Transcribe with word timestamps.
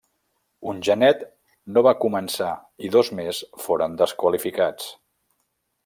Un 0.71 0.79
genet 0.87 1.21
no 1.75 1.83
va 1.89 1.93
començar 2.05 2.49
i 2.89 2.91
dos 2.97 3.13
més 3.21 3.43
foren 3.67 4.01
desqualificats. 4.03 4.93